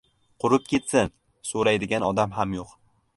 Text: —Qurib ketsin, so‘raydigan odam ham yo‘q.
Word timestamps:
—Qurib 0.43 0.63
ketsin, 0.71 1.11
so‘raydigan 1.49 2.07
odam 2.09 2.33
ham 2.39 2.57
yo‘q. 2.59 2.73